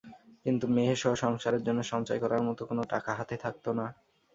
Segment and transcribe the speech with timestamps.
[0.45, 3.85] কিন্তু মেয়েসহ সংসারের জন্য সঞ্চয় করার মতো কোনো টাকা হাতে থাকত না।